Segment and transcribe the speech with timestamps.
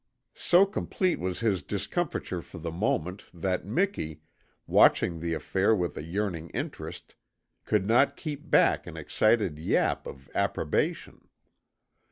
[0.33, 4.21] So complete was his discomfiture for the moment that Miki,
[4.65, 7.13] watching the affair with a yearning interest,
[7.65, 11.27] could not keep back an excited yap of approbation.